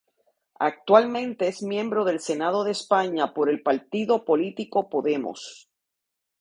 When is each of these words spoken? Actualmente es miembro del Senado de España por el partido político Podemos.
Actualmente 0.59 1.47
es 1.47 1.61
miembro 1.61 2.03
del 2.05 2.19
Senado 2.19 2.63
de 2.63 2.71
España 2.71 3.35
por 3.35 3.49
el 3.51 3.61
partido 3.61 4.25
político 4.25 4.89
Podemos. 4.89 5.69